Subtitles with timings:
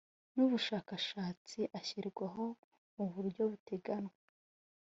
[0.33, 2.43] n ubushakashatsi ashyirwaho
[2.95, 4.17] mu buryo buteganywa